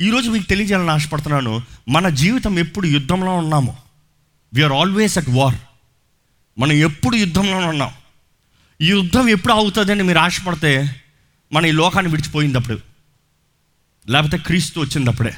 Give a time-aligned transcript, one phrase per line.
[0.00, 3.76] ఈరోజు మీకు తెలియజేయాలని ఆశపడుతున్నాను మన జీవితం ఎప్పుడు యుద్ధంలో ఉన్నాము.
[4.54, 5.54] వీఆర్ ఆల్వేస్ అట్ వార్
[6.58, 7.92] మనం ఎప్పుడు యుద్ధంలోనే ఉన్నాం.
[8.80, 11.02] ఈ యుద్ధం ఎప్పుడు అవుతుందని మీరు ఆశపడితే
[11.52, 12.78] మన ఈ లోకాన్ని విడిచిపోయినప్పుడు
[14.08, 15.34] లేకపోతే క్రీస్తు వచ్చిందప్పుడే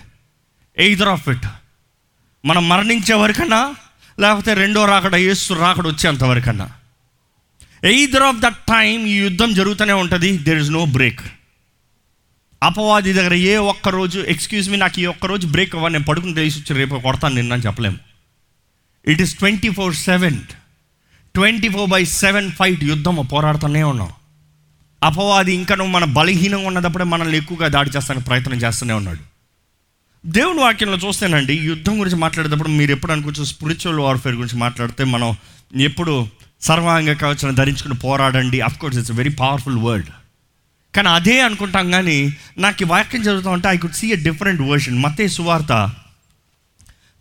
[0.79, 1.47] ఎయిదర్ ఆఫ్ ఇట్
[2.45, 3.75] మనం మరణించే వరకన్నా
[4.21, 6.73] లేకపోతే రెండో రాకడ యేసు రాకడ వచ్చేంత వరకన్నా.
[7.85, 11.21] ఎయిదర్ ఆఫ్ దట్ టైం ఈ యుద్ధం జరుగుతూనే ఉంటుంది దెర్ ఇస్ నో బ్రేక్
[12.63, 16.35] అపవాది దగ్గర ఏ ఒక్క రోజు ఎక్స్క్యూజ్ మీ నాకు ఈ ఒక్క రోజు బ్రేక్ అవ్వాలి నేను పడుకుని
[16.35, 17.97] తెలిసి వచ్చి రేపు కొడతాను నిన్న అని చెప్పలేము.
[19.07, 20.39] It is twenty four seven
[21.35, 24.13] twenty four by seven fight యుద్ధం పోరాడుతూనే ఉన్నాం.
[25.03, 29.21] అపవాది ఇంకా నువ్వు మన బలహీనంగా ఉన్నప్పుడే మనల్ని ఎక్కువగా దాడి చేస్తానికి ప్రయత్నం చేస్తూనే ఉన్నాడు.
[30.27, 35.37] దేవుని వాక్యంలో చూస్తేనండి యుద్ధం గురించి మాట్లాడేటప్పుడు మీరు ఎప్పుడు అనుకోవచ్చు స్పిరిచువల్ వార్ఫేర్ గురించి మాట్లాడితే మనం
[35.81, 36.29] ఎప్పుడు
[36.61, 38.61] సర్వాంగ కవచం ధరించుకుని పోరాడండి.
[38.61, 40.07] Of course it's very powerful word
[40.97, 42.19] కానీ అదే అనుకుంటాం కానీ
[42.59, 45.73] నాకు ఈ వాక్యం చదువుతా ఉంటే I could see a different version Matthew సువార్త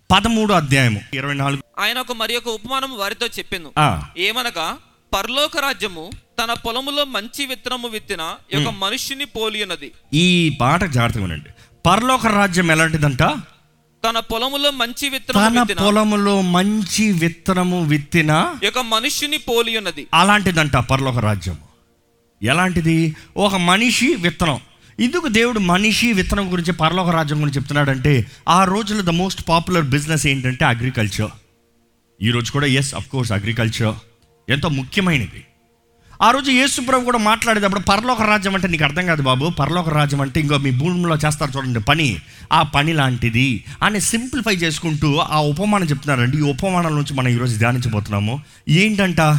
[0.09, 1.61] పదమూడు అధ్యాయము ఇరవై నాలుగు.
[1.79, 4.67] ఆయన ఒక మరి ఒక ఉపమానం వారితో చెప్పాను ఆ, ఏమనగా
[5.11, 6.03] పరలోక రాజ్యము
[6.39, 9.89] తన పొలములో మంచి విత్తనము విత్తిన ఈ యొక్క మనుష్యుని పోలి ఉన్నది.
[10.17, 10.25] ఈ
[10.61, 11.49] పాట జాగ్రత్తగా వినండి.
[11.85, 13.23] పరలోక రాజ్యం ఎలాంటిదంట?
[14.03, 20.03] తన పొలములో మంచి తన విత్తిన పొలములో మంచి విత్తనము విత్తిన ఈ యొక్క మనుష్యుని పోలి ఉన్నది.
[20.13, 21.57] అలాంటిదంట పరలోక రాజ్యం
[22.43, 23.15] ఎలాంటిది?
[23.37, 24.59] ఒక మనిషి విత్తనం.
[24.99, 30.27] ఇందుకు దేవుడు మనిషి విత్తనం గురించి పరలోక రాజ్యం గురించి చెప్తున్నాడంటే ఆ రోజుల్లో ద మోస్ట్ పాపులర్ బిజినెస్
[30.27, 31.29] ఏంటంటే అగ్రికల్చర్
[32.21, 33.95] ఈరోజు కూడా ఎస్ అఫ్ కోర్స్ అగ్రికల్చర్
[34.51, 35.43] ఎంతో ముఖ్యమైనది.
[36.21, 39.49] ఆ రోజు యేసుప్రభు కూడా మాట్లాడేటప్పుడు పరలోక రాజ్యం అంటే నీకు అర్థం కాదు బాబు.
[39.49, 42.17] పరలోక రాజ్యం అంటే ఇంకో మీ భూమిలో చేస్తారు చూడండి పని.
[42.53, 46.37] ఆ పని లాంటిది అని సింప్లిఫై చేసుకుంటూ ఆ ఉపమానం చెప్తున్నారండి.
[46.37, 48.41] ఈ ఉపమానాల నుంచి మనం ఈరోజు ధ్యానించబోతున్నాము.
[48.69, 49.37] ఏంటంట?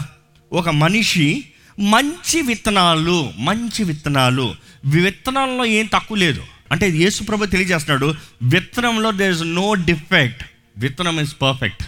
[0.52, 1.44] ఒక మనిషి
[1.78, 4.54] మంచి విత్తనాలు మంచి విత్తనాలు.
[4.84, 6.42] విత్తనాల్లో ఏం తక్కువ లేదు.
[6.72, 10.44] అంటే యేసుప్రభు తెలియజేస్తున్నాడు విత్తనంలో దేర్ ఇస్ నో డిఫెక్ట్
[10.76, 11.84] విత్తనం ఇస్ పర్ఫెక్ట్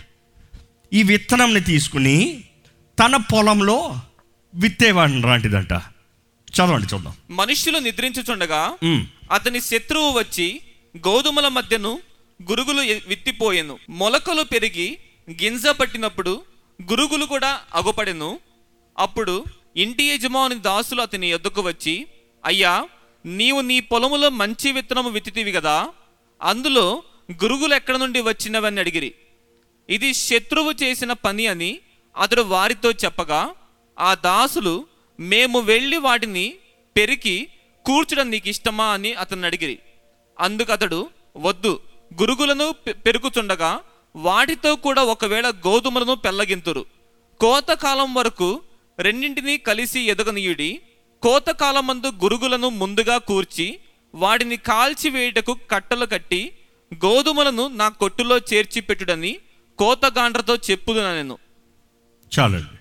[0.93, 2.45] ఈ విత్తనంని తీసుకుని
[2.99, 4.01] తన పొలంలో
[4.55, 5.73] విత్తేవాడిని లాంటిదంట.
[6.55, 8.61] చదవండి చూద్దాం మనుష్యులు నిద్రించుచుండగా.
[9.33, 10.61] అతని శత్రువు వచ్చి
[10.99, 11.99] గోధుమల మధ్యను
[12.51, 13.79] గురుగులు విత్తిపోయెను.
[13.91, 14.99] మొలకలు పెరిగి
[15.31, 16.43] గింజ పట్టినప్పుడు
[16.91, 18.39] గురుగులు కూడా అగుపడెను.
[18.99, 19.45] అప్పుడు
[19.79, 22.07] ఇంటి యజమాని దాసులు అతని ఎద్దుకు వచ్చి
[22.45, 22.89] అయ్యా
[23.27, 25.89] నీవు నీ పొలములో మంచి విత్తనము విత్తితివి కదా
[26.43, 27.03] అందులో
[27.45, 29.15] గురుగులు ఎక్కడ నుండి వచ్చినవని అడిగిరి.
[29.91, 31.79] ఇది శత్రువు చేసిన పని అని
[32.17, 33.55] అతడు వారితో చెప్పగా
[33.99, 34.87] ఆ దాసులు
[35.21, 36.55] మేము వెళ్ళి వాటిని
[36.97, 37.49] పెరికి
[37.85, 39.79] కూర్చడం నీకు ఇష్టమా అని అతను అడిగిరి.
[40.41, 41.81] అందుకు అతడు వద్దు
[42.23, 42.95] గురుగులను పె-
[44.17, 46.87] వాటితో కూడా ఒకవేళ గోధుమలను పెల్లగింతురు
[47.41, 48.63] కోతకాలం వరకు
[48.99, 50.71] రెండింటినీ కలిసి ఎదగనీయుడి
[51.23, 53.67] కోతకాలమందు గురుగులను ముందుగా కూర్చి
[54.15, 56.41] వాడిని కాల్చి వేయుటకు కట్టలు కట్టి
[56.93, 59.33] గోధుమలను నా కొట్టులో చేర్చి పెట్టుడని
[59.79, 61.37] కోతగాండ్రతో చెప్పుదున నేను
[62.33, 62.75] చాలండి.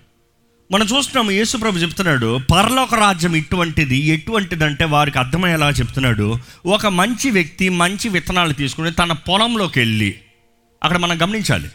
[0.70, 6.26] మనం చూస్తున్నాము యేసుప్రభు చెప్తున్నాడు పరలోక రాజ్యం ఇటువంటిది ఎటువంటిదంటే వారికి అర్థమయ్యేలా చెప్తున్నాడు
[6.68, 10.10] ఒక మంచి వ్యక్తి మంచి విత్తనాలు తీసుకుని తన పొలంలోకి వెళ్ళి
[10.82, 11.70] అక్కడ మనం గమనించాలి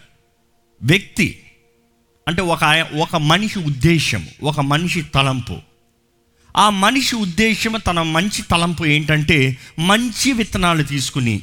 [0.81, 1.27] వ్యక్తి
[2.27, 2.63] అంటే ఒక
[2.97, 5.57] ఒక మనిషి ఉద్దేశం ఒక మనిషి తలంపు.
[6.57, 11.41] ఆ మనిషి ఉద్దేశం తన మంచి తలంపు ఏంటంటే మంచి విత్తనాలు తీసుకుని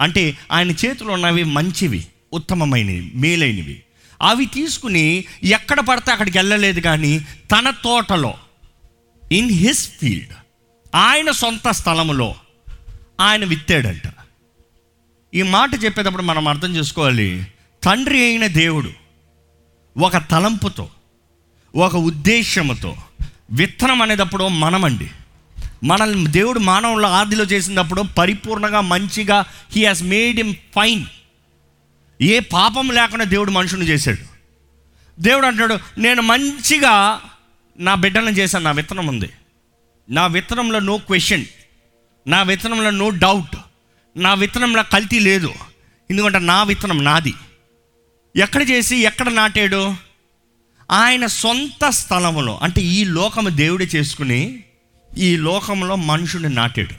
[0.00, 3.82] అంటే ఆయన చేతిలో ఉన్నవి మంచివి ఉత్తమమైనవి మేలైనవి.
[4.22, 7.18] అవి తీసుకుని ఎక్కడ పడితే అక్కడికి వెళ్ళలేదు కానీ
[7.52, 8.34] తన తోటలో
[9.32, 10.32] ఇన్ హిస్ ఫీల్డ్
[10.94, 12.34] ఆయన సొంత స్థలములో
[13.20, 14.02] ఆయన విత్తాడంట.
[15.34, 17.46] ఈ మాట చెప్పేటప్పుడు మనం అర్థం చేసుకోవాలి
[17.84, 19.01] తండ్రి అయిన దేవుడు
[19.98, 20.90] ఒక తలంపుతో
[21.76, 22.96] ఒక ఉద్దేశముతో
[23.50, 25.10] విత్తనం అనేటప్పుడు మనమండి.
[25.84, 29.44] మనల్ని దేవుడు మానవుల ఆదిలో చేసినప్పుడు పరిపూర్ణంగా మంచిగా
[29.76, 31.04] he has made him fine
[32.20, 34.32] ఏ పాపం లేకుండా దేవుడు మనుషుని చేశాడు.
[35.20, 37.20] దేవుడు అంటాడు నేను మంచిగా
[37.78, 39.30] నా బిడ్డలను చేశాను నా విత్తనం ఉంది.
[40.10, 41.44] నా విత్తనంలో నో క్వశ్చన్
[42.26, 43.56] నా విత్తనంలో నో డౌట్
[44.16, 45.54] నా విత్తనంలో కల్తీ లేదు.
[46.10, 47.34] ఎందుకంటే నా విత్తనం నాది.
[48.36, 49.94] ఎక్కడ చేసి ఎక్కడ నాటాడు?
[50.90, 54.64] ఆయన సొంత స్థలములో అంటే ఈ లోకము దేవుడే చేసుకుని
[55.18, 56.94] ఈ లోకంలో మనుషుని నాటాడు.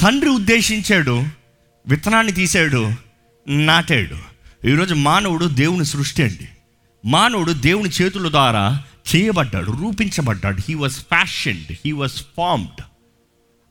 [0.00, 1.24] తండ్రి ఉద్దేశించాడు
[1.86, 2.92] విత్తనాన్ని తీశాడు
[3.48, 4.18] నాటాడు.
[4.68, 6.48] ఈరోజు మానవుడు దేవుని సృష్టి అండి.
[7.04, 8.82] మానవుడు దేవుని చేతుల ద్వారా
[9.16, 10.60] చేయబడ్డాడు రూపించబడ్డాడు.
[10.68, 12.82] He was fashioned he was formed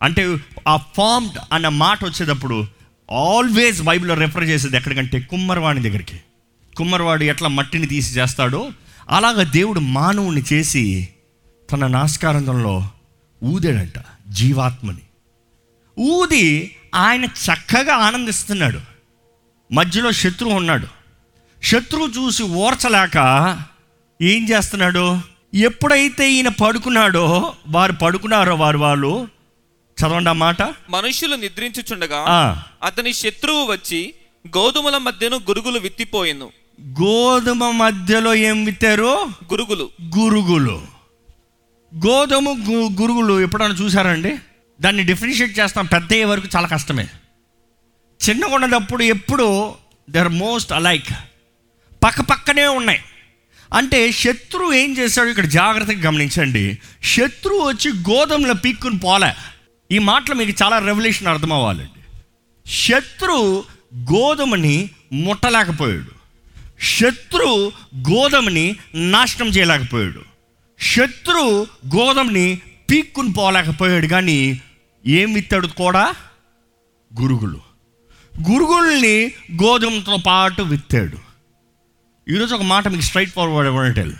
[0.02, 2.68] అంటే ఆ ఫార్మ్డ్ అన్న మాట వచ్చేటప్పుడు
[3.12, 6.22] ఆల్వేస్ బైబిల్లో రెఫర్ చేసేది ఎక్కడికంటే కుమ్మరవాణి దగ్గరికి.
[6.78, 8.72] కుమ్మరవాడు ఎట్లా మట్టిని తీసి చేస్తాడో
[9.10, 11.08] అలాగ దేవుడు మానవుని చేసి
[11.72, 12.90] తన నాస్కారంలో
[13.44, 15.02] ఊదాడంట జీవాత్మని.
[16.00, 18.80] ఊది ఆయన చక్కగా ఆనందిస్తున్నాడు.
[19.72, 20.88] మధ్యలో శత్రువు ఉన్నాడు.
[21.64, 23.18] శత్రువు చూసి ఓర్చలేక
[24.22, 25.20] ఏం చేస్తున్నాడు?
[25.54, 29.28] ఎప్పుడైతే ఈయన పడుకున్నాడో వారు పడుకున్నారో వారు వాళ్ళు
[30.00, 30.62] చదవండి ఆ మాట?
[30.90, 34.14] మనుష్యులు నిద్రించుచుండగా అతని శత్రువు వచ్చి
[34.48, 36.50] గోధుమల మధ్యను గురుగులు విత్తిపోయెను.
[36.82, 39.26] గోధుమ మధ్యలో ఏం విత్తారు?
[39.52, 39.90] గురుగులు.
[40.20, 40.82] గురుగులు.
[42.08, 42.50] గోధుమ
[43.02, 44.36] గురుగులు ఎప్పుడైనా చూసారండి
[44.82, 45.86] దాన్ని డిఫరెన్షియేట్ చేస్తాం.
[45.86, 47.08] పెద్ద అయ్యే వరకు చాలా కష్టమే.
[48.30, 49.74] చిన్నగా ఉన్నప్పుడు ఎప్పుడు
[50.10, 51.10] దే ఆర్ మోస్ట్ అలైక్.
[52.04, 53.00] పక్క పక్కనే ఉన్నాయి.
[53.74, 55.30] అంటే శత్రువు ఏం చేశాడు?
[55.30, 56.78] ఇక్కడ జాగ్రత్తగా గమనించండి.
[57.04, 59.34] శత్రువు వచ్చి గోధుమలో పీక్కుని పోలే.
[59.92, 62.22] ఈ మాటలు మీకు చాలా రెవల్యూషన్ అర్థం అవ్వాలండి
[62.72, 63.64] శత్రువు
[63.96, 66.23] గోధుమని ముట్టలేకపోయాడు.
[66.84, 70.22] శత్రువు గోధుమని నాశనం చేయలేకపోయాడు.
[70.80, 74.62] శత్రు గోధుమని పీక్కుని పోలేకపోయాడు కానీ
[75.08, 76.14] ఏం విత్తాడు కూడా?
[77.22, 77.62] గురుగులు.
[78.52, 79.32] గురుగుల్ని
[79.64, 81.18] గోధుమతో పాటు విత్తాడు.
[82.30, 84.12] ఈరోజు ఒక మాట మీకు స్ట్రైట్ ఫార్వర్డ్ ఎవరంటే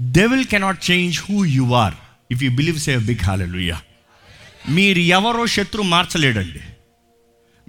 [0.00, 1.94] devil cannot change who you are
[2.30, 3.80] if you believe say big hallelujah
[4.68, 6.60] మీరు ఎవరో శత్రువు మార్చలేడండి.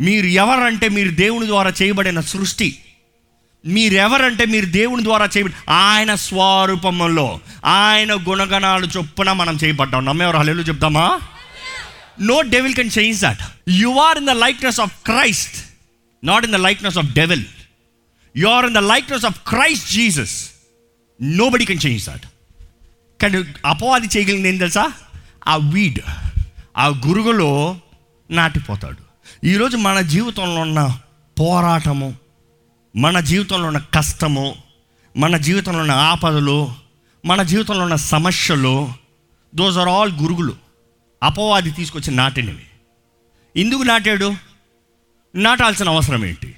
[0.03, 2.79] మీరు ఎవరంటే మీరు దేవుని ద్వారా చేయబడిన సృష్టి.
[3.67, 10.05] మీరెవరంటే మీరు దేవుని ద్వారా చేయబడి ఆయన స్వరూపంలో ఆయన గుణగణాలు చొప్పున మనం చేయబడ్డాం.
[10.05, 10.37] నమ్మేవారు?
[10.37, 11.19] హలేలు చెప్తామా
[12.21, 15.57] no devil can change that you are in the likeness of Christ
[16.23, 17.45] not in the likeness of devil
[18.37, 20.49] you are in the likeness of Christ Jesus
[21.49, 22.23] nobody can change that
[23.21, 24.91] కానీ అపవాది చేయగలిగింది ఏం తెలుసా?
[25.47, 25.99] ఆ వీడ్
[26.77, 27.79] ఆ గురుగులో
[28.31, 29.07] నాటిపోతాడు.
[29.45, 30.99] ఈరోజు మన జీవితంలో ఉన్న
[31.39, 32.26] పోరాటము
[32.97, 34.55] మన జీవితంలో ఉన్న కష్టము
[35.17, 36.73] మన జీవితంలో ఉన్న ఆపదలు
[37.25, 38.93] మన జీవితంలో ఉన్న సమస్యలు
[39.55, 40.55] దోస్ ఆర్ ఆల్ గురుగులు.
[41.23, 42.63] అపవాది తీసుకొచ్చి నాటినవి.
[43.61, 44.35] ఎందుకు నాటాడు?
[45.35, 46.55] నాటాల్సిన అవసరం ఏంటి?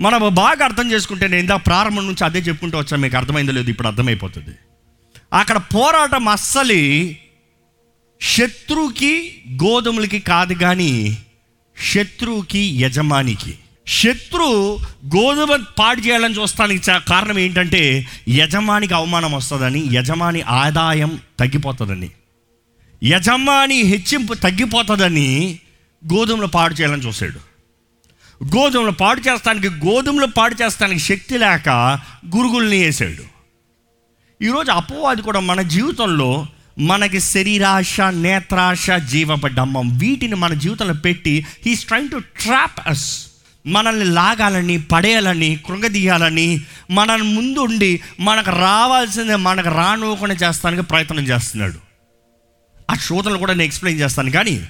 [0.00, 3.88] మనం బాగా అర్థం చేసుకుంటే నేను ఇందాక ప్రారంభం నుంచి అదే చెప్పుకుంటూ వచ్చాను మీకు అర్థమైందో లేదు ఇప్పుడు
[3.88, 4.56] అర్థమైపోతుంది.
[5.32, 7.18] అక్కడ పోరాటం అస్సలి
[8.20, 11.18] శత్రువుకి గోధుమలకి కాదు కానీ
[11.92, 13.58] శత్రువుకి యజమానికి.
[13.86, 14.78] శత్రు
[15.16, 22.10] గోధుమ పాడు చేయాలని చూస్తానికి చా- కారణం ఏంటంటే యజమానికి అవమానం వస్తుందని యజమాని ఆదాయం తగ్గిపోతుందని.
[23.04, 25.58] యజమాని హెచ్చింపు తగ్గిపోతుందని
[26.12, 27.40] గోధుమలు పాడు చేయాలని చూశాడు.
[28.44, 31.98] గోధుమలు పాడు చేస్తానికి గోధుమలు పాడు చేస్తానికి శక్తి లేక
[32.36, 33.24] గురుగుల్ని వేసాడు.
[34.44, 36.46] ఈరోజు అపవాది కూడా మన జీవితంలో
[36.78, 43.29] మనకి శరీరాశ నేత్రాశ జీవపడ్డమ్మం వీటిని మన జీవితంలో పెట్టి he's trying to trap us
[43.66, 46.60] మనల్ని లాగాలని పడేయాలని కృంగదీయాలని
[46.90, 51.78] మనల్ని ముందుండి మనకు రావాల్సిందే మనకు రానివ్వకుండా చేస్తానికి ప్రయత్నం చేస్తున్నాడు.
[52.90, 54.30] ఆ శ్రోతలు కూడా నేను ఎక్స్ప్లెయిన్ చేస్తాను.
[54.30, 54.66] కానీ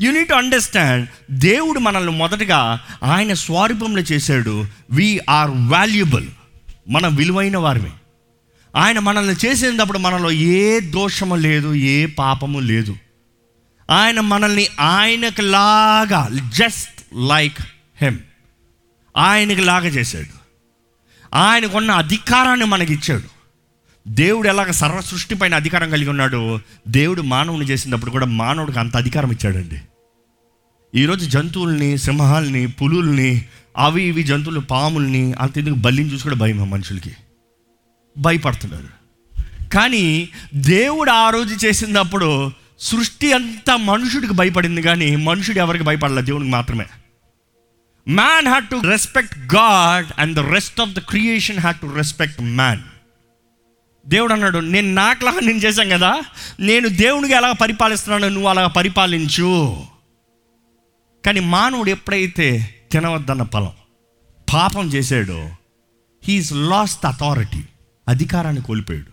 [0.00, 4.66] యూ నీట్ టు అండర్స్టాండ్ దేవుడు మనల్ని మొదటగా ఆయన స్వరూపంలో చేశాడు.
[4.90, 6.26] వి ఆర్ వాల్యుబుల్
[6.88, 7.90] మన విలువైన వారివి
[8.76, 12.96] ఆయన మనల్ని చేసేటప్పుడు మనలో ఏ దోషము లేదు ఏ పాపము లేదు.
[13.90, 17.58] ఆయన మనల్ని ఆయనకు లాగా జస్ట్ లైక్
[18.00, 18.18] హెమ్
[19.16, 20.40] ఆయనకి లాగా చేశాడు.
[21.34, 23.40] ఆయనకున్న అధికారాన్ని మనకి ఇచ్చాడు
[24.08, 29.30] దేవుడు ఎలాగ సర్వ సృష్టి పైన అధికారం కలిగి ఉన్నాడో దేవుడు మానవుని చేసినప్పుడు కూడా మానవుడికి అంత అధికారం
[29.30, 29.80] ఇచ్చాడండి.
[30.94, 33.44] ఈరోజు జంతువుల్ని సింహాల్ని పులుల్ని
[33.76, 37.10] అవి ఇవి జంతువులు పాముల్ని అంత ఎందుకు బల్లిని చూసి కూడా భయం మనుషులకి?
[38.18, 39.00] భయపడుతున్నారు.
[39.68, 46.26] కానీ దేవుడు ఆ రోజు చేసినప్పుడు సృష్టి అంతా మనుషుడికి భయపడింది కానీ మనుషుడు ఎవరికి భయపడలేదు?
[46.26, 46.86] దేవునికి మాత్రమే.
[48.10, 52.80] Man had to respect God and the rest of the creation had to respect man
[54.08, 56.20] దేవుడు అన్నాడు నేను నాకులాగా నేను చేశాం కదా
[56.60, 59.82] నేను దేవునికి ఎలా పరిపాలిస్తున్నానో నువ్వు అలా పరిపాలించు.
[61.26, 63.72] కానీ మానవుడు ఎప్పుడైతే తినవద్దన్న ఫలం
[64.54, 65.50] పాపం చేశాడో
[66.24, 67.64] హీఈస్ లాస్ట్ అథారిటీ
[68.08, 69.10] అధికారాన్ని కోల్పోయాడు.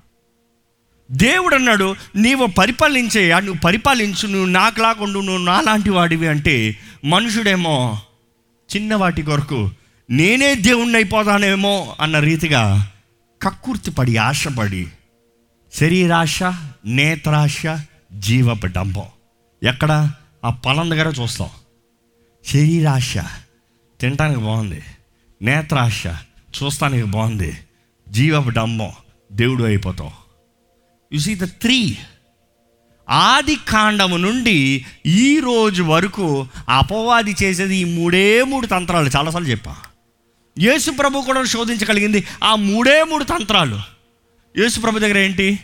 [1.12, 8.02] దేవుడు అన్నాడు నీవు పరిపాలించే నువ్వు పరిపాలించు నువ్వు నాకు లాగుండు నువ్వు నాలాంటి వాడివి అంటే మనుషుడేమో
[8.76, 9.72] చిన్న వాటి కొరకు
[10.10, 12.92] నేనే దేవుణ్ణి అయిపోతానేమో అన్న రీతిగా
[13.42, 14.88] కక్కుర్తిపడి ఆశపడి
[15.74, 16.44] శరీరాశ
[16.86, 17.64] నేత్రాశ
[18.14, 19.04] జీవపు డంబం.
[19.64, 20.12] ఎక్కడ?
[20.46, 21.50] ఆ పొలం దగ్గర చూస్తాం.
[22.46, 23.18] శరీరాశ
[24.02, 24.84] తినటానికి బాగుంది.
[25.42, 26.08] నేత్రాశ
[26.64, 27.58] చూస్తానికి బాగుంది.
[28.10, 28.92] జీవపు డంబం
[29.32, 30.12] దేవుడు అయిపోతాం.
[31.14, 31.98] యు సీ ద త్రీ
[33.10, 39.10] ఆది కాండము నుండి ఈ రోజు వరకు అపవాది చేసేది ఈ మూడే మూడు తంత్రాలు.
[39.16, 39.76] చాలాసార్లు చెప్పా.
[40.60, 43.80] యేసు ప్రభు కూడా శోధించగలిగింది ఆ మూడే మూడు తంత్రాలు.
[44.58, 45.60] యేసు ప్రభు దగ్గర ఏంటి?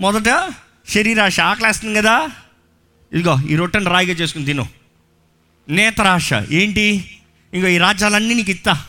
[0.00, 0.52] మొదట
[0.88, 2.28] శరీరాశ ఆకలేస్తుంది కదా.
[3.12, 4.68] ఇదిగో ఈ రొట్టెను రాయిగా చేసుకుని తిను.
[5.68, 6.30] నేత్రాశ.
[6.50, 7.18] ఏంటి?
[7.54, 8.84] ఇంకో ఈ రాజ్యాలన్నీ నీకు ఇస్తా.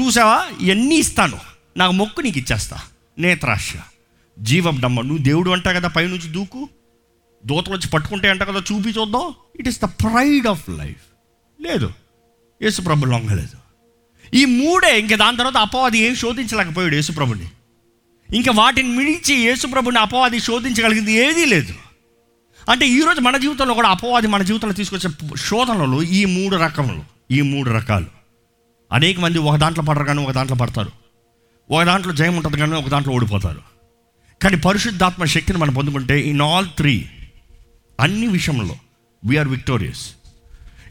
[0.00, 0.46] చూసావా?
[0.60, 1.38] ఇవన్నీ ఇస్తాను.
[1.76, 2.80] నాకు మొక్కు నీకు ఇచ్చేస్తా.
[3.18, 3.72] నేత్రాశ.
[4.38, 6.68] జీవం డమ్మ నువ్వు దేవుడు అంటా కదా పైనుంచి దూకు.
[7.46, 9.34] దూతలు వచ్చి పట్టుకుంటే అంట కదా చూపి చూద్దాం.
[9.60, 11.02] It is the pride of life
[11.62, 11.92] లేదు.
[12.62, 13.62] యేసుప్రభు లొంగలేదు.
[14.34, 17.48] ఈ మూడే ఇంక దాని తర్వాత అపవాది ఏం శోధించలేకపోయాడు యేసుప్రభుని.
[18.34, 21.74] ఇంకా వాటిని మించి యేసుప్రభుని అపవాది శోధించగలిగింది ఏదీ లేదు.
[22.70, 27.02] అంటే ఈరోజు మన జీవితంలో కూడా అపవాది మన జీవితంలో తీసుకొచ్చే శోధనలు ఈ మూడు రకములు.
[27.30, 28.06] ఈ మూడు రకాలు.
[28.92, 30.92] అనేక మంది ఒక దాంట్లో పడరు కానీ ఒక దాంట్లో పడతారు.
[31.70, 33.62] ఒక దాంట్లో జయం ఉంటుంది కానీ ఒక దాంట్లో ఓడిపోతారు.
[34.42, 37.08] కానీ పరిశుద్ధాత్మ శక్తిని మనం పొందుకుంటే ఇన్ ఆల్ త్రీ
[38.02, 38.76] అన్ని విషయంలో.
[39.24, 40.10] వీఆర్ విక్టోరియస్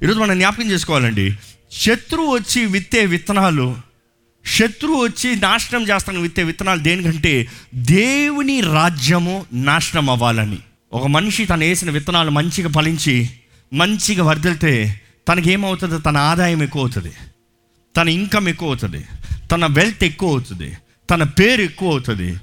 [0.03, 1.37] ఈరోజు మనం జ్ఞాపకం చేసుకోవాలండి.
[1.71, 3.75] శత్రువు వచ్చి విత్తే విత్తనాలు
[4.45, 10.59] శత్రువు వచ్చి నాశనం చేస్తాను విత్తే విత్తనాలు దేనికంటే దేవుని రాజ్యము నాశనం అవ్వాలని.
[10.93, 13.29] ఒక మనిషి తను వేసిన విత్తనాలు మంచిగా ఫలించి
[13.73, 16.01] మంచిగా వర్దిలితే తనకేమవుతుంది?
[16.01, 17.11] తన ఆదాయం ఎక్కువ అవుతుంది.
[17.97, 19.05] తన ఇన్కమ్ ఎక్కువ అవుతుంది.
[19.51, 20.77] తన వెల్త్ ఎక్కువ అవుతుంది.
[21.09, 22.35] తన పేరు ఎక్కువ అవుతుంది.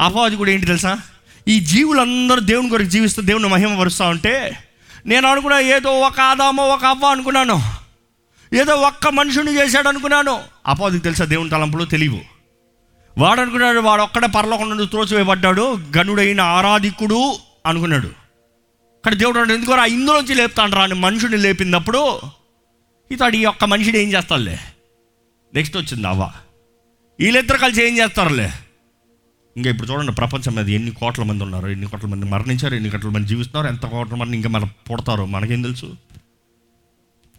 [0.00, 0.98] అపవాది కూడా ఏంటి తెలుసా?
[1.48, 4.58] ఈ జీవులందరూ దేవుని కొరకు జీవిస్తూ దేవుని మహిమపరుస్తూ ఉంటే
[5.06, 7.62] నేను అనుకున్నా ఏదో ఒక ఆదామో ఒక అవ్వ అనుకున్నాను.
[8.54, 10.40] ఏదో ఒక్క మనుషుని చేశాడు అనుకున్నాను.
[10.66, 12.20] అపోదికి తెలుసా దేవుని తలంపులు తెలియవు.
[13.18, 17.36] వాడు అనుకున్నాడు వాడు ఒక్కడే పర్లోకుండా త్రోచివేయబడ్డాడు గనుడైన ఆరాధికుడు
[17.66, 18.08] అనుకున్నాడు.
[19.04, 22.20] కానీ దేవుడు ఎందుకు ఆ ఇందులోంచి లేపుతాను రా అని మనుషుని లేపినప్పుడు
[23.10, 24.58] ఇతడు ఈ ఒక్క మనిషిని ఏం చేస్తాడులే?
[25.54, 26.30] నెక్స్ట్ వచ్చింది అవ్వ.
[27.20, 28.50] వీళ్ళిద్దరు కలిసి ఏం చేస్తారులే?
[29.58, 33.10] ఇంకా ఇప్పుడు చూడండి ప్రపంచం మీద ఎన్ని కోట్ల మంది ఉన్నారు ఎన్ని కోట్ల మంది మరణించారు ఎన్ని కోట్ల
[33.14, 35.88] మంది జీవిస్తున్నారు ఎంత కోట్ల మంది ఇంకా మన పుడతారు మనకేం తెలుసు?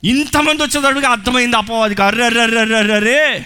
[0.03, 3.45] ఇంతమంది వచ్చేటప్పటికి అర్థమైంది అపవాదికి అర్రే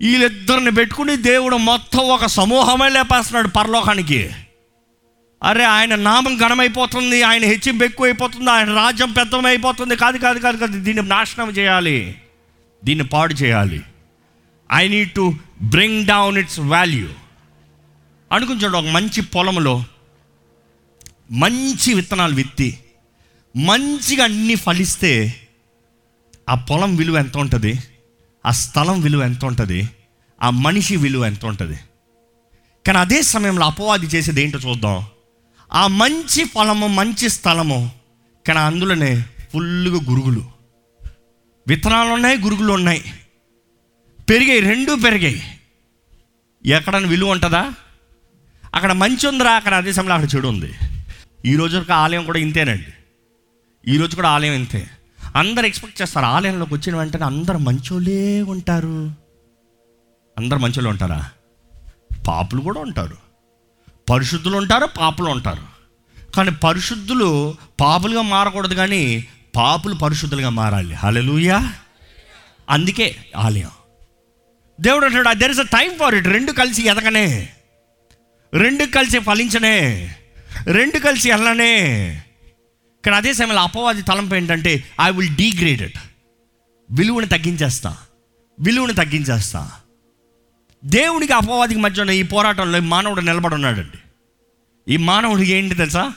[0.00, 4.20] వీళ్ళిద్దరిని పెట్టుకుని దేవుడు మొత్తం ఒక సమూహమే లేపేస్తున్నాడు పరలోకానికి.
[5.42, 9.96] అరే ఆయన నామం ఘనమైపోతుంది ఆయన హెచ్చింపు ఎక్కువైపోతుంది ఆయన రాజ్యం పెద్దమైపోతుంది.
[9.96, 11.98] కాదు కాదు కాదు కాదు దీన్ని నాశనం చేయాలి.
[12.84, 13.80] దీన్ని పాడు చేయాలి.
[14.72, 15.24] I need to
[15.62, 17.08] bring down its value
[18.32, 19.84] అనుకుని చూడండి ఒక మంచి పొలంలో
[21.30, 22.78] మంచి విత్తనాలు విత్తి
[23.56, 25.40] మంచిగా అన్నీ ఫలిస్తే
[26.48, 27.78] ఆ పొలం విలువ ఎంత ఉంటుంది?
[28.46, 29.88] ఆ స్థలం విలువ ఎంత ఉంటుంది?
[30.42, 31.76] ఆ మనిషి విలువ ఎంత ఉంటుంది?
[32.86, 35.04] కానీ అదే సమయంలో అపవాది చేసేది ఏంటో చూద్దాం.
[35.72, 37.92] ఆ మంచి ఫలము మంచి స్థలము
[38.46, 40.44] కానీ అందులోనే ఫుల్గా గురుగులు.
[41.68, 43.12] విత్తనాలు ఉన్నాయి గురుగులు ఉన్నాయి.
[44.30, 45.60] పెరిగాయి రెండు పెరిగాయి.
[46.66, 47.74] ఎక్కడైనా విలువ ఉంటుందా?
[48.74, 50.72] అక్కడ మంచి ఉందిరా అక్కడ అదే సమయంలో అక్కడ చెడు ఉంది.
[51.46, 52.86] ఈ రోజు వరకు ఆలయం కూడా ఇంతేనండి.
[53.92, 54.90] ఈ రోజు కూడా ఆలయం ఇంతే.
[55.36, 59.14] అందరు ఎక్స్పెక్ట్ చేస్తారు ఆలయంలోకి వచ్చిన వెంటనే అందరు మంచోళ్ళే ఉంటారు.
[60.38, 61.30] అందరు మంచోళ్ళు ఉంటారా?
[62.28, 63.16] పాపులు కూడా ఉంటారు.
[64.10, 65.78] పరిశుద్ధులు ఉంటారు పాపులు ఉంటారు.
[66.36, 70.94] కానీ పరిశుద్ధులు పాపులుగా మారకూడదు కానీ పాపులు పరిశుద్ధులుగా మారాలి.
[70.94, 71.72] హలలుయా
[72.70, 73.70] అందుకే ఆలయం.
[74.80, 77.48] దేవుడు అంటాడు there is a time for it రెండు కలిసి ఎదగనే.
[78.54, 80.14] రెండు కలిసి ఫలించనే
[80.66, 81.84] రెండు కలిసి వెళ్ళనే.
[83.04, 85.92] కానీ అదే సమయంలో అపవాది తలంపు ఏంటంటే ఐ విల్ డీగ్రేడెడ్
[86.90, 87.96] విలువని తగ్గించేస్తా.
[88.60, 89.70] విలువని తగ్గించేస్తా.
[90.84, 93.98] దేవుడికి అపవాదికి మధ్య ఉన్న ఈ పోరాటంలో ఈ మానవుడు నిలబడి ఉన్నాడండి.
[94.94, 96.12] ఈ మానవుడికి ఏంటి తెలుసా?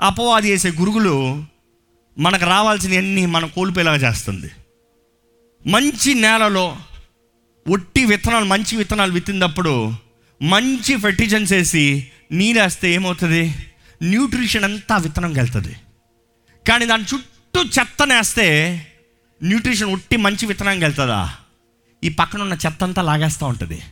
[0.00, 1.44] అపవాది వేసే గురుగులు
[2.18, 4.50] మనకు రావాల్సినవన్నీ మనం కోల్పోయేలాగా చేస్తుంది.
[5.66, 6.76] మంచి నేలలో
[7.68, 9.92] ఒట్టి విత్తనాలు మంచి విత్తనాలు విత్తినప్పుడు
[10.42, 13.54] మంచి ఫెర్టిజన్స్ వేసి నీరేస్తే ఏమవుతుంది?
[14.02, 15.74] న్యూట్రిషన్ అంతా విత్తనం వెళ్తుంది
[16.68, 18.46] కానీ దాని చుట్టూ చెత్తనేస్తే
[19.42, 21.20] న్యూట్రిషన్ ఉట్టి మంచి విత్తనం వెళ్తుందా
[22.04, 23.82] ఈ పక్కన ఉన్న చెత్త అంతా లాగేస్తూ ఉంటుంది.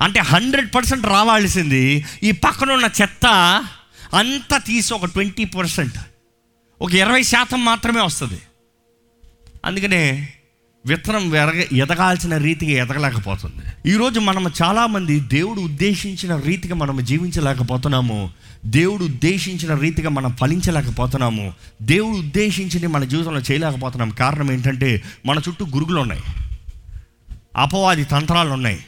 [0.00, 3.26] అంటే హండ్రెడ్ పర్సెంట్ రావాల్సింది ఈ పక్కన ఉన్న చెత్త
[4.14, 5.98] అంతా తీసి ఒక ట్వంటీ పర్సెంట్
[6.80, 8.40] ఒక ఇరవై శాతం మాత్రమే వస్తుంది.
[9.64, 10.34] అందుకనే
[10.86, 13.90] విత్తనం ఎరగ ఎదగాల్సిన రీతిగా ఎదగలేకపోతుంది.
[13.92, 18.30] ఈరోజు మనం చాలామంది దేవుడు ఉద్దేశించిన రీతిగా మనం జీవించలేకపోతున్నాము.
[18.66, 21.52] దేవుడు ఉద్దేశించిన రీతిగా మనం ఫలించలేకపోతున్నాము.
[21.82, 26.22] దేవుడు ఉద్దేశించింది మన జీవితంలో చేయలేకపోతున్నాం కారణం ఏంటంటే మన చుట్టూ గురుగులు ఉన్నాయి
[27.56, 28.80] అపవాది తంత్రాలు ఉన్నాయి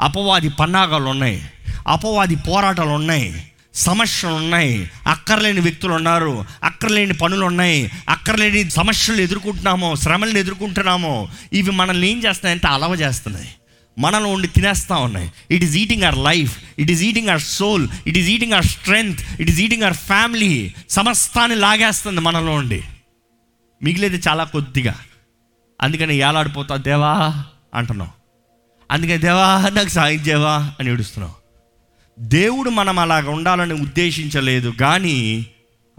[0.00, 1.42] అపవాది పన్నాగాలు ఉన్నాయి
[1.88, 4.90] అపవాది పోరాటాలు ఉన్నాయి సమస్యలు ఉన్నాయి.
[5.06, 6.44] అక్కర్లేని వ్యక్తులు ఉన్నారు.
[6.64, 7.90] అక్కర్లేని పనులు ఉన్నాయి.
[8.08, 11.28] అక్కర్లేని సమస్యలు ఎదుర్కొంటున్నామో శ్రమలను ఎదుర్కొంటున్నామో.
[11.52, 13.48] ఇవి మనల్ని ఏం చేస్తున్నాయంటే అలవ చేస్తున్నాయి.
[13.98, 15.32] మనలో ఉండి తినేస్తూ ఉన్నాయి.
[15.50, 19.40] It is eating our life it is eating our soul it is eating our strength
[19.40, 22.82] it is eating our family సమస్తాన్ని లాగేస్తుంది మనలో ఉండి.
[23.82, 24.94] మిగిలేది చాలా కొద్దిగా.
[25.82, 28.10] అందుకని ఏలాడిపోతా దేవా అంటున్నావు.
[28.90, 31.41] అందుకని దేవా నాకు సాయం చేయవా అని ఏడుస్తున్నావు.
[32.18, 35.46] దేవుడు మనం అలాగ ఉండాలని ఉద్దేశించలేదు కానీ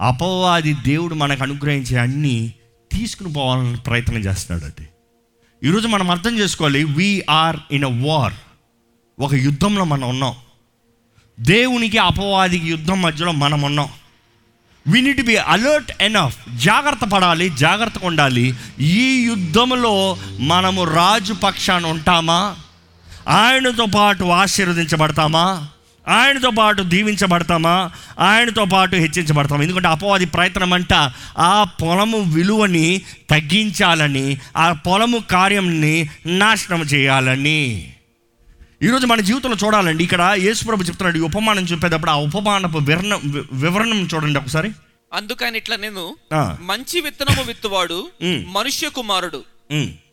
[0.02, 2.54] అపవాది దేవుడు మనకు అనుగ్రహించే అన్నీ
[2.92, 4.90] తీసుకుని పోవాలని ప్రయత్నం చేస్తున్నాడు అది
[5.70, 8.34] ఈరోజు మనం అర్థం చేసుకోవాలి వీఆర్ ఇన్ అ వార్
[9.20, 10.36] ఒక యుద్ధంలో మనం ఉన్నాం.
[11.40, 13.90] దేవునికి అపవాదికి యుద్ధం మధ్యలో మనం ఉన్నాం.
[14.88, 18.56] We need be alert enough జాగ్రత్త పడాలి జాగ్రత్తగా ఉండాలి.
[18.80, 22.56] ఈ యుద్ధంలో మనము రాజు పక్షాన ఉంటామా?
[23.28, 25.68] ఆయనతో పాటు ఆశీర్వదించబడతామా?
[26.08, 27.92] ఆయనతో పాటు దీవించబడతామా?
[28.20, 29.64] ఆయనతో పాటు హెచ్చించబడతామా?
[29.64, 37.94] ఎందుకంటే అపవాది ప్రయత్నం అంట ఆ పొలము విలువని తగ్గించాలని ఆ పొలము కార్యంని నాశనం చేయాలని.
[38.84, 40.04] ఈరోజు మన జీవితంలో చూడాలండి.
[40.04, 43.20] ఇక్కడ యేసుప్రభు చెప్తున్నాడు ఈ ఉపమానం చెప్పేటప్పుడు ఆ ఉపమానపు వివరణ
[43.54, 44.72] వివరణం చూడండి ఒకసారి.
[45.14, 46.16] అందుకని ఇట్లా నేను.
[46.62, 48.10] మంచి విత్తనము విత్తువాడు.
[48.24, 49.44] మనుష్య కుమారుడు.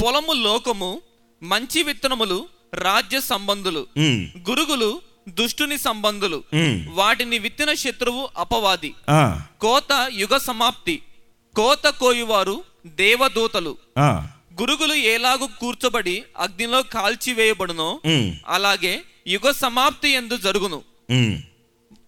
[0.02, 1.00] పొలము లోకము
[1.42, 3.86] మంచి విత్తనములు రాజ్య సంబంధులు.
[4.50, 6.42] గురుగులు దుష్టుని సంబంధులు.
[6.88, 8.94] వాటిని విత్తిన శత్రువు అపవాది.
[9.60, 11.02] కోత యుగ సమాప్తి.
[11.56, 13.76] కోత కోయువారు దేవదూతలు.
[14.60, 18.00] గురుగులు ఎలాగు కూర్చోబడి అగ్నిలో కాల్చివేయబడునో
[18.48, 20.82] అలాగే యుగ సమాప్తి ఎందు జరుగును.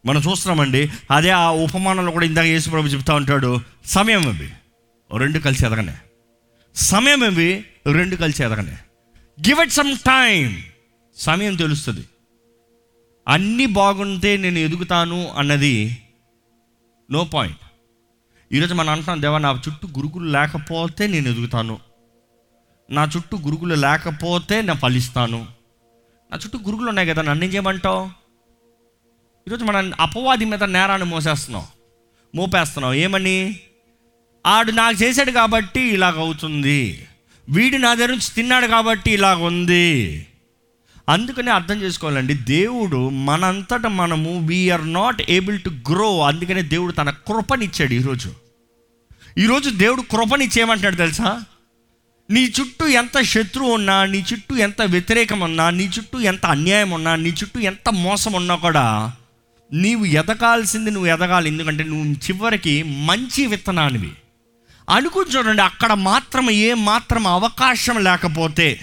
[0.07, 4.50] మనం చూస్తున్నామండి అదే ఆ ఉపమానంలో కూడా ఇందాక యేసుప్రభు చెప్తా ఉంటాడు సమయం అవి
[5.19, 5.95] రెండు కలిసి ఎదగనే.
[6.75, 8.76] సమయం అవి రెండు కలిసి ఎదగనే.
[9.49, 10.62] గివ్ ఇట్ సమ్ టైం
[11.16, 12.04] సమయం తెలుస్తుంది.
[13.29, 16.02] అన్నీ బాగుంటే నేను ఎదుగుతాను అన్నది
[17.11, 17.59] నో పాయింట్.
[18.52, 21.79] ఈరోజు మనం అంటున్నాం దేవా నా చుట్టూ గురుకులు లేకపోతే నేను ఎదుగుతాను.
[22.91, 25.47] నా చుట్టూ గురుకులు లేకపోతే నేను ఫలిస్తాను.
[26.31, 28.07] నా చుట్టూ గురుకులు ఉన్నాయి కదా నన్ను ఏం చేయమంటావు?
[29.49, 31.67] ఈరోజు మనం అపవాది మీద నేరాన్ని మోసేస్తున్నాం
[32.35, 32.95] మోపేస్తున్నాం.
[32.95, 33.61] ఏమని?
[34.47, 37.07] ఆడు నాకు చేశాడు కాబట్టి ఇలాగ అవుతుంది.
[37.49, 40.26] వీడు నా దగ్గర నుంచి తిన్నాడు కాబట్టి ఇలాగ ఉంది.
[41.09, 47.92] అందుకనే అర్థం చేసుకోవాలండి దేవుడు మనంతట మనము we are not able to grow అందుకనే దేవుడు తన కృపనిచ్చాడు
[47.92, 48.32] ఈరోజు.
[49.38, 51.42] ఈరోజు దేవుడు కృపనిచ్చేయమంటాడు తెలుసా?
[52.30, 57.16] నీ చుట్టూ ఎంత శత్రువు ఉన్నా నీ చుట్టూ ఎంత వ్యతిరేకం ఉన్నా నీ చుట్టూ ఎంత అన్యాయం ఉన్నా
[57.16, 59.12] నీ చుట్టూ ఎంత మోసం ఉన్నా కూడా
[59.72, 61.48] నీవు ఎదగాల్సింది నువ్వు ఎదగాలి.
[61.48, 64.12] ఎందుకంటే నువ్వు చివరికి మంచి విత్తనానివి.
[64.90, 68.81] అనుకుని చూడండి అక్కడ మాత్రం ఏ మాత్రం అవకాశం లేకపోతే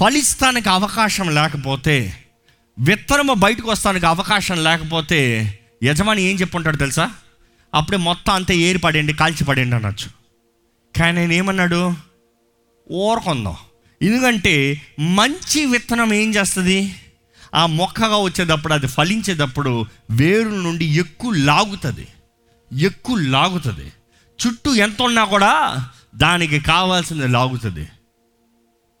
[0.00, 2.24] ఫలిస్తానికి అవకాశం లేకపోతే
[2.78, 7.10] విత్తనము బయటకు వస్తానికి అవకాశం లేకపోతే యజమాని ఏం చెప్పుంటాడు తెలుసా?
[7.74, 10.10] అప్పుడే మొత్తం అంతా ఏరిపడండి కాల్చిపడండి అనొచ్చు.
[10.98, 11.94] కానీ ఆయన ఏమన్నాడు?
[12.90, 13.56] ఊరకొందాం.
[14.02, 16.94] ఎందుకంటే మంచి విత్తనం ఏం చేస్తుంది?
[17.54, 22.06] ఆ మొక్కగా వచ్చేటప్పుడు అది ఫలించేటప్పుడు వేరు నుండి ఎక్కువ లాగుతుంది.
[22.78, 23.92] ఎక్కువ లాగుతుంది.
[24.46, 25.84] చుట్టూ ఎంత ఉన్నా కూడా
[26.14, 27.88] దానికి కావాల్సింది లాగుతుంది.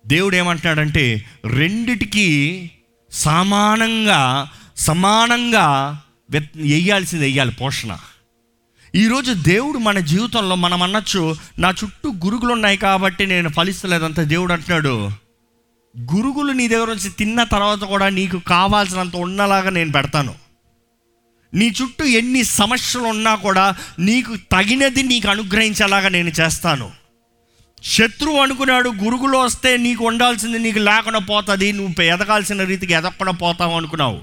[0.06, 2.70] దేవుడు ఏమంటున్నాడంటే రెండిటికి
[3.12, 7.96] సమానంగా సమానంగా వెత్ వేయాల్సింది వేయాలి పోషణ.
[8.94, 15.10] ఈరోజు దేవుడు మన జీవితంలో మనం అనొచ్చు నా చుట్టూ గురుగులు ఉన్నాయి కాబట్టి నేను ఫలిస్తలేదంత దేవుడు అంటున్నాడు.
[15.98, 20.34] గురుగులు నీ దగ్గర నుంచి తిన్న తర్వాత కూడా నీకు కావాల్సినంత ఉన్నలాగా నేను పెడతాను.
[21.54, 26.90] నీ చుట్టూ ఎన్ని సమస్యలు ఉన్నా కూడా నీకు తగినది నీకు అనుగ్రహించేలాగా నేను చేస్తాను.
[27.84, 34.20] శత్రువు అనుకున్నాడు గురుగులో వస్తే నీకు ఉండాల్సింది నీకు లేకుండా పోతుంది నువ్వు ఎదగాల్సిన రీతికి ఎదగకుండా పోతావు అనుకున్నావు.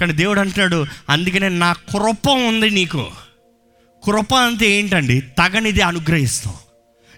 [0.00, 3.10] కానీ దేవుడు అంటున్నాడు అందుకనే నా కృప ఉంది నీకు.
[4.04, 5.20] కృప అంటే ఏంటండి?
[5.20, 6.54] తగనిది అనుగ్రహిస్తాం.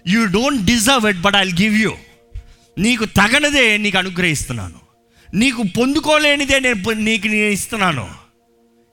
[0.07, 1.91] You don't deserve it but I give you
[2.77, 4.79] నీకు తగనిదే నీకు అనుగ్రహిస్తున్నాను.
[5.33, 8.20] నీకు పొందుకోలేనిదే నేను నీకు నేను ఇస్తున్నాను.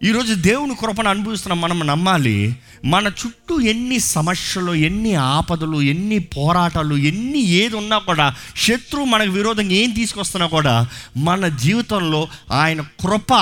[0.05, 7.39] ఈరోజు దేవుని కృపను అనుభవిస్తున్నాం మనం నమ్మాలి మన చుట్టూ ఎన్ని సమస్యలు ఎన్ని ఆపదలు ఎన్ని పోరాటాలు ఎన్ని
[7.39, 13.33] ఏది ఉన్నా కూడా శత్రువు మనకు విరోధంగా ఏం తీసుకొస్తున్నా కూడా మన జీవితంలో ఆయన కృప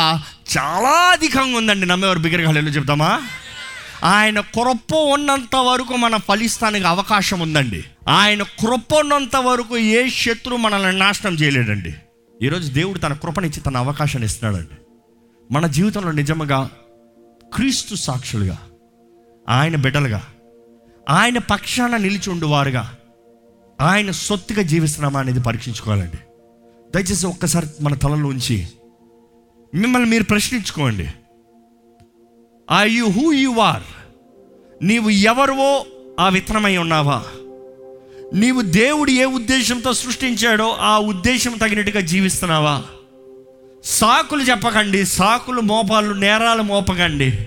[0.59, 1.87] చాలా అధికంగా ఉందండి.
[1.87, 3.23] నమ్మేవారు బిగ్గరగా చెప్తామా?
[4.05, 7.85] ఆయన కృప ఉన్నంత వరకు మన ఫలిస్తానికి అవకాశం ఉందండి.
[8.09, 11.95] ఆయన కృప ఉన్నంత వరకు ఏ శత్రువు మనల్ని నాశనం చేయలేడండి.
[12.43, 14.86] ఈరోజు దేవుడు తన కృపనిచ్చి తన అవకాశాన్ని ఇస్తున్నాడండి.
[15.51, 16.71] మన జీవితంలో నిజముగా
[17.55, 18.59] క్రీస్తు సాక్షులుగా
[19.49, 20.27] ఆయన బిడ్డలుగా
[21.09, 22.97] ఆయన పక్షాన నిలిచి ఉండువారుగా
[23.81, 26.17] ఆయన సొత్తుగా జీవిస్తున్నామా అనేది పరీక్షించుకోవాలండి.
[26.95, 28.69] దయచేసి ఒక్కసారి మన తలలో ఉంచి
[29.75, 31.09] మిమ్మల్ని మీరు ప్రశ్నించుకోండి.
[32.81, 33.83] I you who you are
[34.83, 35.87] నీవు ఎవరివో
[36.21, 37.25] ఆ విత్తనమై ఉన్నావా?
[38.35, 42.85] నీవు దేవుడు ఏ ఉద్దేశంతో సృష్టించాడో ఆ ఉద్దేశం తగినట్టుగా జీవిస్తున్నావా?
[43.87, 47.47] సాకులు చెప్పకండి సాకులు మోపాలు నేరాలు మోపకండి.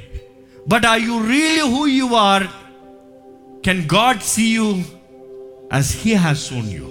[0.67, 2.43] But are you really who you are
[3.65, 4.75] can God see you
[5.73, 6.85] as he has sown you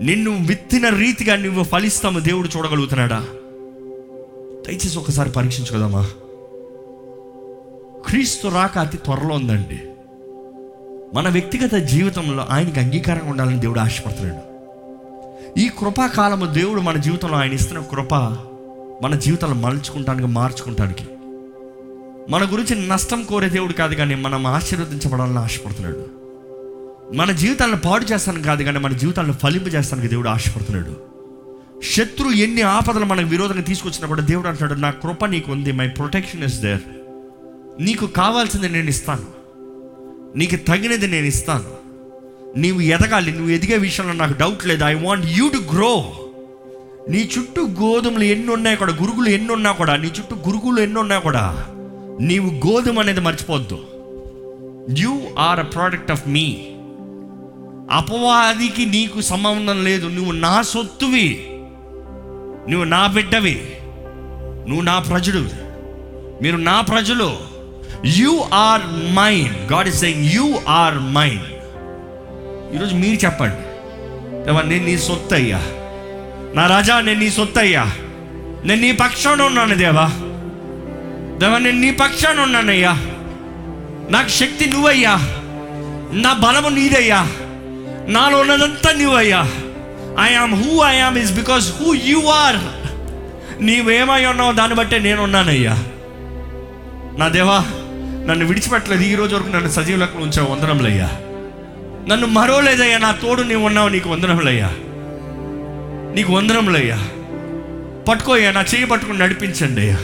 [0.00, 3.20] నిన్ను విత్తిన రీతిగా నువ్వు ఫలిస్తాము దేవుడు చూడగలుగుతున్నాడా?
[4.66, 6.08] దయచేసి ఒకసారి పరీక్షించుకోదామా?
[8.06, 9.80] క్రీస్తు రాక అతి త్వరలో ఉందండి.
[11.14, 14.53] మన వ్యక్తిగత జీవితంలో ఆయనకి అంగీకారంగా ఉండాలని దేవుడు ఆశపడుతున్నాడు.
[15.58, 18.14] ఈ కృపాకాలము దేవుడు మన జీవితంలో ఆయన ఇస్తున్న కృప
[19.02, 21.04] మన జీవితాలు మలుచుకుంటానికి మార్చుకుంటానికి.
[22.30, 26.06] మన గురించి నష్టం కోరే దేవుడు కాదు కానీ మనం ఆశీర్వదించబడాలని ఆశపడుతున్నాడు.
[27.16, 30.96] మన జీవితాలను పాడు చేస్తాను కాదు కానీ మన జీవితాలను ఫలింపు చేస్తానికి దేవుడు ఆశపడుతున్నాడు.
[31.82, 36.44] శత్రు ఎన్ని ఆపదలు మనకు విరోధంగా తీసుకొచ్చినా కూడా దేవుడు అంటాడు నా కృప నీకు ఉంది మై ప్రొటెక్షన్
[36.44, 36.80] ఇస్ దేర్
[37.80, 39.44] నీకు కావాల్సింది నేను ఇస్తాను.
[40.38, 41.83] నీకు తగినది నేను ఇస్తాను.
[42.56, 44.84] నీవు ఎదగాలి నువ్వు ఎదిగే విషయంలో నాకు డౌట్ లేదు.
[44.84, 46.12] I want you to grow
[47.08, 51.18] నీ చుట్టూ గోధుమలు ఎన్ని ఉన్నాయి కూడా గురుగులు ఎన్ని ఉన్నా కూడా నీ చుట్టూ గురుగులు ఎన్ని ఉన్నా
[51.18, 51.66] కూడా
[52.20, 53.78] నీవు గోధుమ అనేది మర్చిపోద్దు
[54.98, 56.66] you are a product of me
[57.90, 60.06] అపవాదికి నీకు సంబంధం లేదు.
[60.06, 61.46] నువ్వు నా సొత్తువి.
[62.68, 63.72] నువ్వు నా బిడ్డవి.
[64.68, 65.48] నువ్వు నా ప్రజలు.
[66.42, 67.36] మీరు నా ప్రజలు.
[68.06, 68.82] You are
[69.14, 71.53] mine God is saying you are mine
[72.74, 73.56] ఈరోజు మీరు చెప్పండి.
[74.44, 75.58] దేవా నేను నీ సొత్తు అయ్యా
[76.54, 77.84] నా రాజా నేను నీ సొత్తు అయ్యా
[78.64, 80.06] నేను నీ పక్షాన ఉన్నాను దేవా.
[81.38, 82.92] దేవా నేను నీ పక్షాన ఉన్నానయ్యా.
[84.10, 85.14] నాకు శక్తి నువ్వయ్యా.
[86.12, 87.28] నా బలము నీదయ్యా.
[88.08, 89.50] నాలో ఉన్నదంతా నువ్వయ్యా.
[90.20, 92.56] I am who I am is because who you are
[93.64, 95.84] నీవేమై ఉన్నావో దాన్ని బట్టే నేను ఉన్నానయ్యా.
[97.18, 97.58] నా దేవా
[98.26, 99.02] నన్ను విడిచిపెట్టలేదు.
[99.02, 100.48] ఈ రోజు వరకు నన్ను సజీవులకు ఉంచావు.
[100.48, 101.10] వందనములయ్యా.
[102.08, 104.70] నన్ను మరోలేదయ్యా నా తోడు నీవు ఉన్నావు నీకు వందనములయ్యా.
[106.14, 106.98] నీకు వందనములయ్యా.
[108.08, 109.96] పట్టుకోయ్యా నా చెయ్యి పట్టుకుని నడిపించండి అయ్యా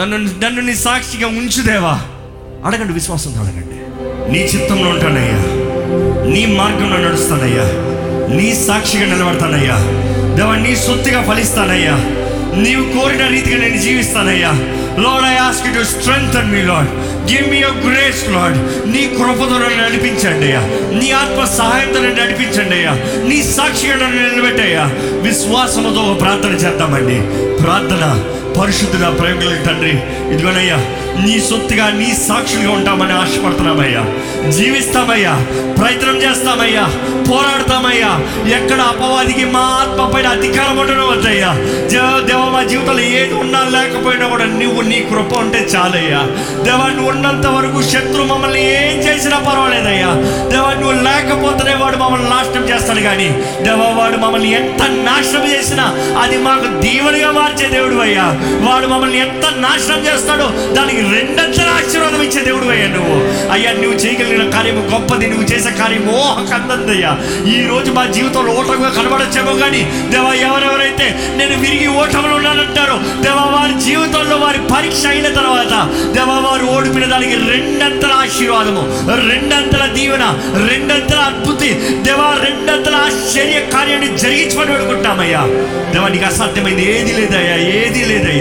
[0.00, 2.00] నన్ను నన్ను నీ సాక్షిగా ఉంచుదేవా.
[2.64, 3.74] అడగండి విశ్వాసంతో అడగండి.
[4.32, 5.38] నీ చిత్తంలో ఉంటానయ్యా.
[6.30, 7.94] నీ మార్గంలో నడుస్తానయ్యా.
[8.36, 9.74] నీ సాక్షిగా నిలబడతానయ్యా.
[10.34, 11.92] దేవా నీ సొత్తుగా ఫలిస్తానయ్యా.
[12.56, 14.50] నీవు కోరిన రీతిగా నేను జీవిస్తానయ్యా.
[14.98, 16.90] Lord I ask to strength me Lord
[17.32, 18.58] give me your grace Lord
[18.90, 20.60] నీ కృపతో నన్ను నడిపించండి అయ్యా.
[20.98, 22.92] నీ ఆత్మ సహాయంతో నన్ను నడిపించండి అయ్యా.
[23.28, 24.84] నీ సాక్షిగా నన్ను నిలబెట్టయ్యా.
[25.22, 27.18] విశ్వాసముతో ఒక ప్రార్థన చేద్దామండి.
[27.62, 28.24] ప్రార్థన.
[28.58, 29.94] పరిశుద్ధుడ ప్రయోగుల తండ్రి.
[30.32, 30.78] ఇదిగోనయ్యా
[31.24, 34.02] నీ సొత్తుగా నీ సాక్షులుగా ఉంటామని ఆశపడుతున్నామయ్యా.
[34.50, 35.34] జీవిస్తామయ్యా
[35.78, 36.84] ప్రయత్నం చేస్తామయ్యా
[37.28, 38.10] పోరాడతామయ్యా.
[38.56, 41.50] ఎక్కడ అపవాదికి మా ఆత్మ పైన అధికారం ఉండడం వద్దయ్యా.
[41.92, 46.20] దేవ దేవ మా జీవితంలో ఏది ఉన్నా లేకపోయినా కూడా నువ్వు నీ కృప ఉంటే చాలయ్యా.
[46.64, 50.10] దేవా నువ్వు ఉన్నంత వరకు శత్రు మమ్మల్ని ఏం చేసినా పర్వాలేదయ్యా.
[50.52, 53.28] దేవా నువ్వు లేకపోతేనే వాడు మమ్మల్ని నాశనం చేస్తాడు కానీ
[53.62, 55.86] దేవా వాడు మమ్మల్ని ఎంత నాశనం చేసినా
[56.22, 58.26] అది మాకు దీవెనగా మార్చే దేవుడు అయ్యా.
[58.64, 63.16] వాడు మమ్మల్ని ఎంత నాశనం చేస్తాడో దానికి రెండంతల ఆశీర్వాదం ఇచ్చే దేవుడు అయ్యా నువ్వు.
[63.54, 67.12] అయ్యా నువ్వు చేయగలిగిన కార్యము గొప్పది నువ్వు చేసే కార్యం మోహకందయ్యా
[67.50, 71.06] ఈ రోజు మా జీవితంలో ఓటంగా కనబడచ్చేమో కానీ దేవా ఎవరెవరైతే
[71.38, 75.72] నేను విరిగి ఓటంలో ఉన్నానంటారో దేవా వారి జీవితంలో వారి పరీక్ష అయిన తర్వాత
[76.16, 78.82] దేవా వారు ఓడిపిన దానికి రెండంతల ఆశీర్వాదము
[79.24, 80.24] రెండంతల దీవెన
[80.68, 81.70] రెండంతల అద్భుతి
[82.06, 85.42] దేవా రెండంతల ఆశ్చర్య కార్యాన్ని జరిగించమని వేడుకుంటామయ్యా
[85.92, 88.33] దేవా నీకు అసాధ్యమైంది ఏది లేదయ్యా ఏది లేదయ్యా.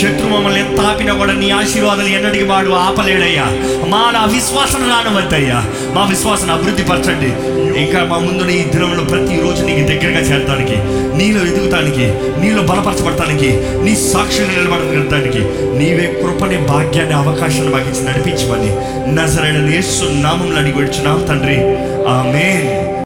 [0.00, 3.46] శత్రు మమ్మల్ని తాపిన కూడా నీ ఆశీర్వాదాలు ఎన్నటికి వాడు ఆపలేడయ్యా.
[3.86, 7.60] మా నా విశ్వాసం రానవద్దయ్యా మా విశ్వాసం అభివృద్ధి పరచండి.
[7.80, 10.76] ఇంకా మా ముందున్న ఈ దినంలో ప్రతిరోజు నీకు దగ్గరగా చేరడానికి
[11.16, 12.06] నీలో ఎదుగుతానికి
[12.40, 13.50] నీలో బలపరచబడటానికి
[13.84, 15.38] నీ సాక్షులు నిలబడటానికి
[15.78, 18.70] నీవే కృపని భాగ్యాన్ని అవకాశాన్ని మాకు ఇచ్చి నడిపించమని
[19.14, 21.56] నజరైన యేసు నామంలో అడిగి వచ్చున్నాం తండ్రి.
[22.08, 22.46] ఆమె